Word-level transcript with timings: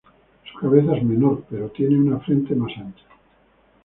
Su 0.51 0.59
cabeza 0.59 0.97
es 0.97 1.03
menor, 1.03 1.43
pero 1.47 1.69
tiene 1.69 1.95
una 1.99 2.19
frente 2.21 2.55
más 2.55 2.71
ancha. 2.75 3.05